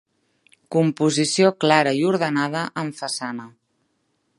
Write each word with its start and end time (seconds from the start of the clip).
Composició 0.75 1.53
clara 1.65 1.95
i 2.01 2.03
ordenada 2.15 2.67
en 2.85 2.91
façana. 3.03 3.51